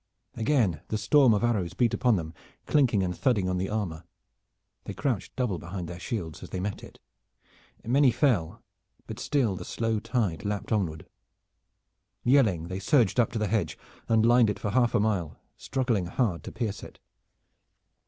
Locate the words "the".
0.87-0.97, 3.59-3.69, 9.55-9.63, 13.37-13.45